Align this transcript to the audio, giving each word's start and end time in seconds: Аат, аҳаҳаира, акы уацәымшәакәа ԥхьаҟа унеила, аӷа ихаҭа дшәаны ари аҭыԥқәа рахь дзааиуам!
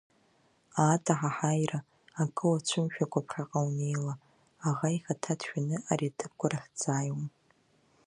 Аат, 0.81 1.05
аҳаҳаира, 1.13 1.79
акы 2.21 2.45
уацәымшәакәа 2.49 3.25
ԥхьаҟа 3.25 3.59
унеила, 3.67 4.13
аӷа 4.67 4.87
ихаҭа 4.95 5.33
дшәаны 5.39 5.77
ари 5.91 6.07
аҭыԥқәа 6.11 6.47
рахь 6.51 6.69
дзааиуам! 6.75 7.27